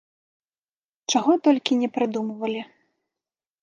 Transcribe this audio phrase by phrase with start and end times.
[1.15, 2.61] Чаго толькі не прыдумвалі.